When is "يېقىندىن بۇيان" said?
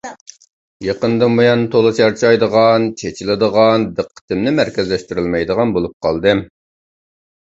0.85-1.65